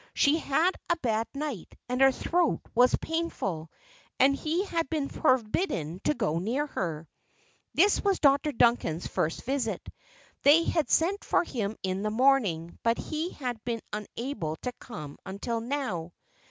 [0.15, 3.69] She had had a bad night, and her throat was painful,
[4.19, 7.07] and he had been forbidden to go near her.
[7.75, 8.51] This was Dr.
[8.51, 9.87] Duncan's first visit.
[10.41, 15.19] They had sent for him in the morning, but he had been unable to come
[15.23, 16.13] until now.